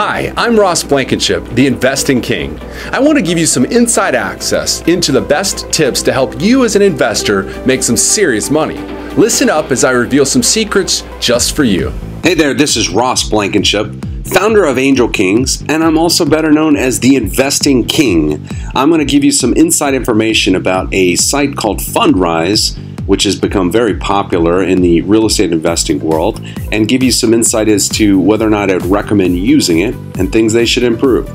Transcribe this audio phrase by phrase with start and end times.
[0.00, 2.56] Hi, I'm Ross Blankenship, the Investing King.
[2.92, 6.64] I want to give you some inside access into the best tips to help you
[6.64, 8.78] as an investor make some serious money.
[9.16, 11.90] Listen up as I reveal some secrets just for you.
[12.22, 13.92] Hey there, this is Ross Blankenship,
[14.24, 18.46] founder of Angel Kings, and I'm also better known as the Investing King.
[18.76, 22.78] I'm going to give you some inside information about a site called Fundrise
[23.08, 27.34] which has become very popular in the real estate investing world, and give you some
[27.34, 31.28] insight as to whether or not I'd recommend using it and things they should improve.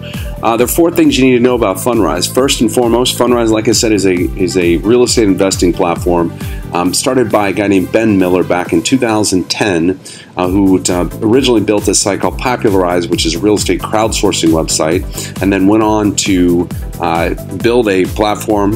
[0.44, 2.32] Uh, there are four things you need to know about Fundrise.
[2.32, 6.32] First and foremost, Fundrise, like I said, is a is a real estate investing platform
[6.74, 10.00] um, started by a guy named Ben Miller back in 2010,
[10.36, 14.50] uh, who uh, originally built a site called Popularise, which is a real estate crowdsourcing
[14.50, 16.68] website, and then went on to
[17.00, 18.74] uh, build a platform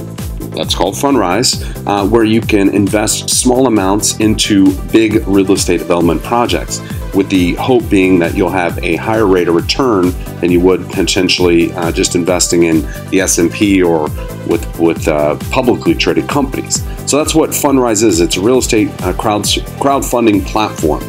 [0.57, 6.23] that's called Fundrise, uh, where you can invest small amounts into big real estate development
[6.23, 6.81] projects,
[7.13, 10.87] with the hope being that you'll have a higher rate of return than you would
[10.89, 14.03] potentially uh, just investing in the S&P or
[14.47, 16.83] with with uh, publicly traded companies.
[17.09, 18.19] So that's what Fundrise is.
[18.19, 21.03] It's a real estate uh, crowd crowdfunding platform.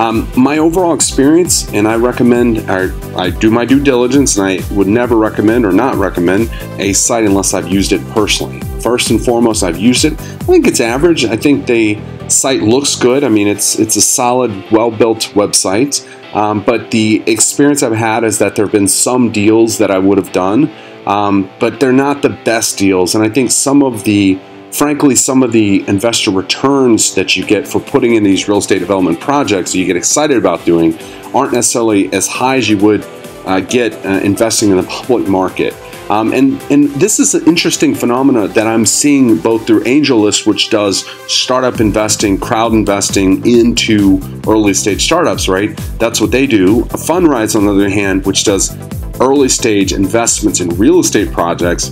[0.00, 4.74] Um, my overall experience, and I recommend, I, I do my due diligence, and I
[4.74, 8.60] would never recommend or not recommend a site unless I've used it personally.
[8.80, 10.14] First and foremost, I've used it.
[10.14, 11.26] I think it's average.
[11.26, 13.24] I think the site looks good.
[13.24, 15.94] I mean, it's it's a solid, well-built website.
[16.34, 19.98] Um, but the experience I've had is that there have been some deals that I
[19.98, 20.72] would have done,
[21.04, 23.14] um, but they're not the best deals.
[23.14, 24.40] And I think some of the
[24.72, 28.78] frankly, some of the investor returns that you get for putting in these real estate
[28.78, 30.98] development projects that you get excited about doing
[31.34, 33.04] aren't necessarily as high as you would
[33.46, 35.74] uh, get uh, investing in the public market.
[36.10, 40.68] Um, and, and this is an interesting phenomena that I'm seeing both through AngelList, which
[40.68, 45.76] does startup investing, crowd investing into early stage startups, right?
[46.00, 46.82] That's what they do.
[46.86, 48.76] Fundrise, on the other hand, which does
[49.20, 51.90] early stage investments in real estate projects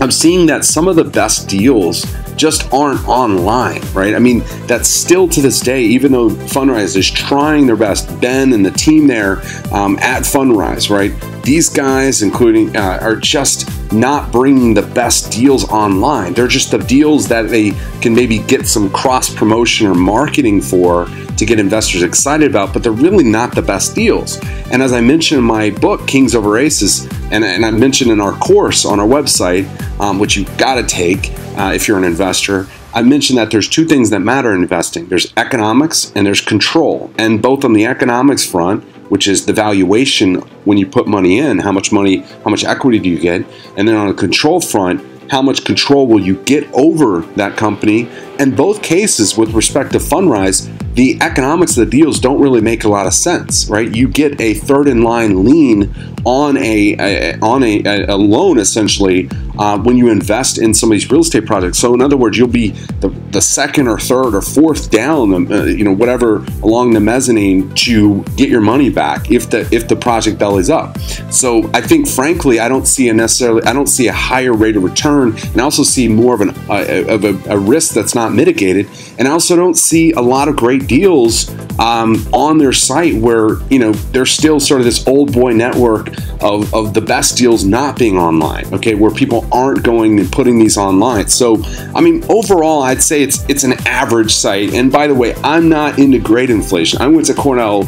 [0.00, 4.14] I'm seeing that some of the best deals just aren't online, right?
[4.14, 8.54] I mean, that's still to this day, even though Fundrise is trying their best, Ben
[8.54, 9.40] and the team there
[9.72, 11.12] um, at Fundrise, right?
[11.42, 16.32] These guys, including, uh, are just not bringing the best deals online.
[16.32, 21.08] They're just the deals that they can maybe get some cross promotion or marketing for
[21.40, 24.38] to get investors excited about, but they're really not the best deals.
[24.70, 28.20] And as I mentioned in my book, Kings Over Aces, and, and I mentioned in
[28.20, 29.66] our course on our website,
[29.98, 33.68] um, which you've got to take uh, if you're an investor, I mentioned that there's
[33.68, 37.10] two things that matter in investing there's economics and there's control.
[37.18, 41.58] And both on the economics front, which is the valuation when you put money in,
[41.58, 43.46] how much money, how much equity do you get?
[43.76, 48.08] And then on the control front, how much control will you get over that company?
[48.40, 52.84] In both cases, with respect to Fundrise, the economics of the deals don't really make
[52.84, 53.94] a lot of sense, right?
[53.94, 59.30] You get a third in line lien on a, a on a, a, loan essentially
[59.58, 61.78] uh, when you invest in some of these real estate projects.
[61.78, 62.70] So in other words, you'll be
[63.00, 67.00] the, the second or third or fourth down, um, uh, you know, whatever along the
[67.00, 70.98] mezzanine to get your money back if the if the project bellies up.
[71.30, 74.76] So I think frankly, I don't see a necessarily I don't see a higher rate
[74.76, 78.14] of return, and I also see more of an uh, of a, a risk that's
[78.14, 82.72] not mitigated, and I also don't see a lot of great deals um, on their
[82.72, 86.08] site where you know there's still sort of this old boy network
[86.42, 90.58] of, of the best deals not being online okay where people aren't going and putting
[90.58, 91.28] these online.
[91.28, 91.62] So
[91.94, 94.74] i mean overall i'd say it's it's an average site.
[94.74, 97.00] And by the way i'm not into great inflation.
[97.00, 97.82] I went to cornell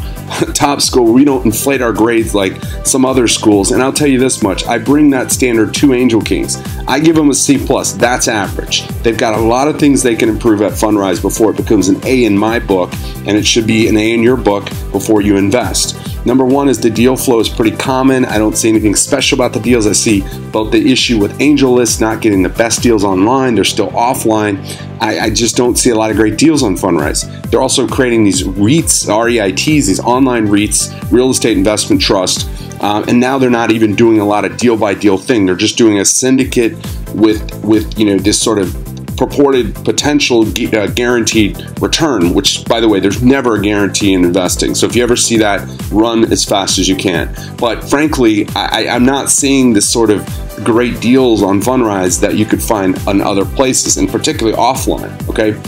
[0.62, 3.72] top school we don't inflate our grades like some other schools.
[3.72, 6.56] And i'll tell you this much i bring that standard to angel kings.
[6.86, 7.94] I give them a c plus.
[7.94, 8.86] That's average.
[9.02, 12.00] They've got a lot of things they can improve at fundrise before it becomes an
[12.04, 12.92] a in my book
[13.26, 16.11] and it should be an A in your book before you invest.
[16.24, 18.24] Number one is the deal flow is pretty common.
[18.24, 19.86] I don't see anything special about the deals.
[19.86, 23.90] I see both the issue with AngelList not getting the best deals online, they're still
[23.90, 24.64] offline.
[25.00, 27.50] I, I just don't see a lot of great deals on Fundrise.
[27.50, 32.48] They're also creating these REITs, REITs, these online REITs, real estate investment trust.
[32.82, 35.46] Um, and now they're not even doing a lot of deal by deal thing.
[35.46, 36.72] They're just doing a syndicate
[37.14, 38.81] with with you know this sort of
[39.16, 44.74] purported potential uh, guaranteed return, which, by the way, there's never a guarantee in investing.
[44.74, 47.34] So if you ever see that, run as fast as you can.
[47.58, 50.24] But frankly, I, I'm not seeing this sort of
[50.64, 55.12] great deals on Fundrise that you could find on other places, and particularly offline.
[55.28, 55.60] Okay.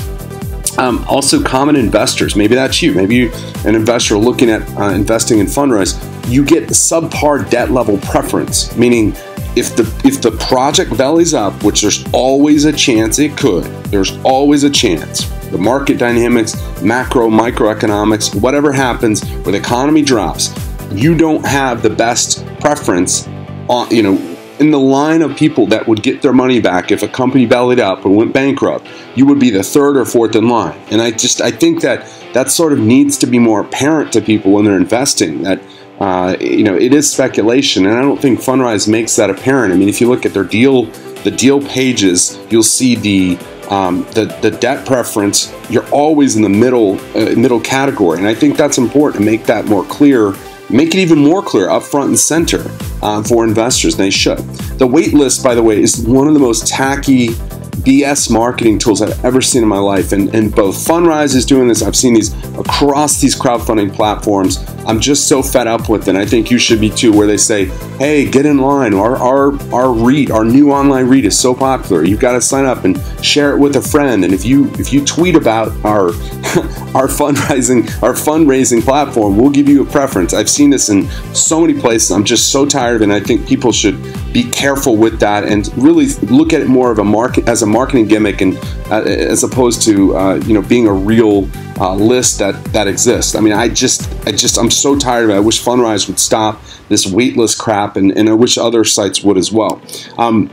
[0.77, 2.35] Um, also, common investors.
[2.35, 2.95] Maybe that's you.
[2.95, 3.31] Maybe you,
[3.65, 5.95] an investor looking at uh, investing in Fundrise.
[6.29, 9.15] You get subpar debt level preference, meaning
[9.57, 14.17] if the if the project bellies up, which there's always a chance it could, there's
[14.25, 15.25] always a chance.
[15.51, 20.53] The market dynamics, macro, microeconomics, whatever happens, where the economy drops,
[20.93, 23.29] you don't have the best preference
[23.69, 27.03] on, you know, in the line of people that would get their money back if
[27.03, 30.49] a company bellied up or went bankrupt, you would be the third or fourth in
[30.49, 30.79] line.
[30.91, 34.21] And I just I think that that sort of needs to be more apparent to
[34.21, 35.43] people when they're investing.
[35.43, 35.61] That
[36.01, 39.73] uh, you know it is speculation, and I don't think Fundrise makes that apparent.
[39.73, 40.87] I mean, if you look at their deal,
[41.23, 43.39] the deal pages, you'll see the
[43.71, 45.53] um, the the debt preference.
[45.71, 49.45] You're always in the middle uh, middle category, and I think that's important to make
[49.45, 50.35] that more clear
[50.71, 52.65] make it even more clear up front and center
[53.03, 53.97] uh, for investors.
[53.97, 54.39] They should.
[54.79, 57.29] The wait list, by the way, is one of the most tacky
[57.75, 60.13] BS marketing tools I've ever seen in my life.
[60.13, 61.83] And, and both Fundrise is doing this.
[61.83, 64.59] I've seen these across these crowdfunding platforms.
[64.87, 66.09] I'm just so fed up with it.
[66.09, 67.67] And I think you should be too, where they say,
[67.99, 68.95] hey, get in line.
[68.95, 72.05] Our, our, our REIT, our new online REIT is so popular.
[72.05, 74.25] You've got to sign up and share it with a friend.
[74.25, 76.09] And if you if you tweet about our
[76.95, 80.35] our fundraising, our fundraising platform, we'll give you a preference.
[80.35, 82.11] I've seen this in so many places.
[82.11, 83.05] I'm just so tired of it.
[83.05, 83.97] And I think people should
[84.35, 87.67] be careful with that and really look at it more of a market as a
[87.67, 88.57] marketing gimmick and
[88.91, 91.49] uh, as opposed to uh, you know being a real
[91.79, 93.37] uh, list that that exists.
[93.37, 95.35] I mean, I just I just I'm so tired of it.
[95.35, 99.39] I wish Fundrise would stop this waitlist crap, and, and I wish other sites would
[99.39, 99.81] as well.
[100.19, 100.51] Um,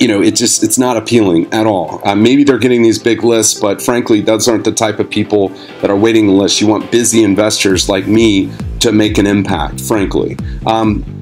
[0.00, 2.00] you know, it just it's not appealing at all.
[2.08, 5.50] Uh, maybe they're getting these big lists, but frankly, those aren't the type of people
[5.82, 6.58] that are waiting the list.
[6.58, 9.82] You want busy investors like me to make an impact.
[9.82, 10.38] Frankly.
[10.66, 11.13] Um,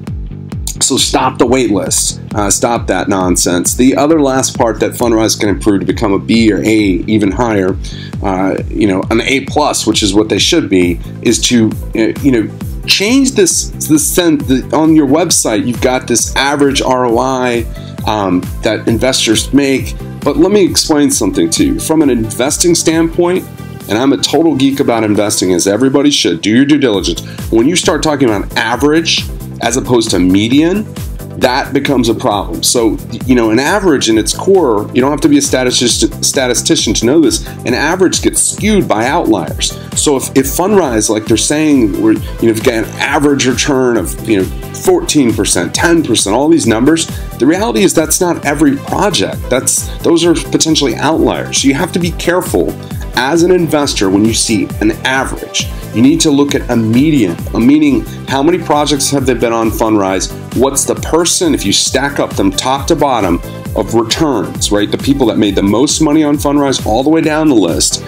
[0.83, 2.21] so stop the wait list.
[2.35, 3.75] Uh, stop that nonsense.
[3.75, 7.31] The other last part that Fundrise can improve to become a B or A, even
[7.31, 7.77] higher,
[8.21, 12.19] uh, you know, an A plus, which is what they should be, is to uh,
[12.21, 15.65] you know change this this the, on your website.
[15.65, 17.65] You've got this average ROI
[18.07, 19.95] um, that investors make.
[20.23, 23.45] But let me explain something to you from an investing standpoint.
[23.89, 26.41] And I'm a total geek about investing, as everybody should.
[26.41, 27.21] Do your due diligence.
[27.51, 29.25] When you start talking about average,
[29.63, 30.85] as opposed to median,
[31.39, 32.61] that becomes a problem.
[32.63, 36.93] So, you know, an average in its core, you don't have to be a statistician
[36.93, 39.71] to know this, an average gets skewed by outliers.
[39.99, 43.47] So if, if Fundrise, like they're saying, we're, you know, if you get an average
[43.47, 47.07] return of, you know, 14%, 10%, all these numbers,
[47.39, 49.41] the reality is that's not every project.
[49.49, 51.61] That's those are potentially outliers.
[51.61, 52.71] So you have to be careful
[53.15, 57.37] as an investor when you see an average you need to look at a median,
[57.53, 60.31] a meaning how many projects have they been on Fundrise?
[60.57, 63.39] What's the person, if you stack up them top to bottom,
[63.75, 64.89] of returns, right?
[64.89, 68.01] The people that made the most money on Fundrise all the way down the list.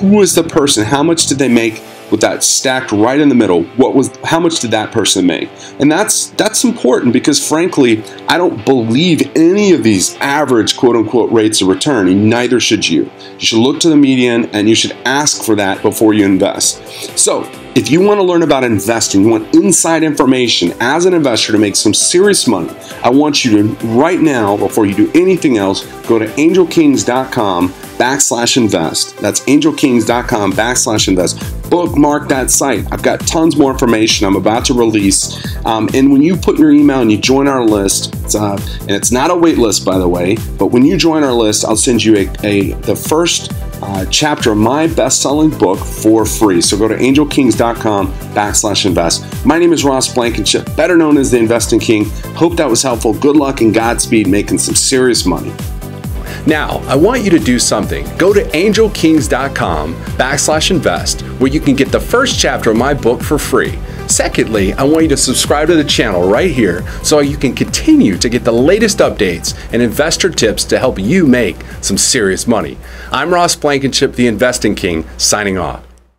[0.00, 0.84] Who is the person?
[0.84, 4.38] How much did they make with that stacked right in the middle, what was how
[4.38, 5.48] much did that person make?
[5.80, 11.32] And that's that's important because frankly, I don't believe any of these average quote unquote
[11.32, 13.10] rates of return, and neither should you.
[13.38, 16.86] You should look to the median and you should ask for that before you invest.
[17.18, 21.52] So if you want to learn about investing, you want inside information as an investor
[21.52, 22.70] to make some serious money,
[23.02, 28.56] I want you to right now, before you do anything else, go to angelkings.com backslash
[28.58, 29.16] invest.
[29.18, 31.61] That's angelkings.com backslash invest.
[31.72, 32.84] Bookmark that site.
[32.92, 35.42] I've got tons more information I'm about to release.
[35.64, 38.90] Um, and when you put your email and you join our list, it's, uh, and
[38.90, 41.78] it's not a wait list, by the way, but when you join our list, I'll
[41.78, 46.60] send you a, a the first uh, chapter of my best-selling book for free.
[46.60, 49.46] So go to angelkings.com backslash invest.
[49.46, 52.04] My name is Ross Blankenship, better known as the Investing King.
[52.34, 53.14] Hope that was helpful.
[53.14, 55.54] Good luck and Godspeed making some serious money.
[56.46, 58.04] Now, I want you to do something.
[58.18, 63.22] Go to angelkings.com backslash invest where you can get the first chapter of my book
[63.22, 63.78] for free.
[64.08, 68.18] Secondly, I want you to subscribe to the channel right here so you can continue
[68.18, 72.76] to get the latest updates and investor tips to help you make some serious money.
[73.10, 75.91] I'm Ross Blankenship, the Investing King, signing off.